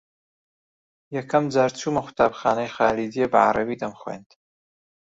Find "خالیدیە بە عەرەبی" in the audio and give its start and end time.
2.75-3.79